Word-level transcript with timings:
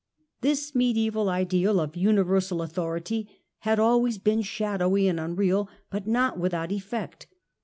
This 0.41 0.73
mediaeval 0.73 1.29
ideal 1.29 1.79
of 1.79 1.95
universal 1.95 2.63
authority 2.63 3.29
had 3.59 3.77
always 3.77 4.17
been 4.17 4.41
shadowy 4.41 5.07
and 5.07 5.19
unreal, 5.19 5.69
but 5.91 6.07
not 6.07 6.39
without 6.39 6.71
effect. 6.71 7.27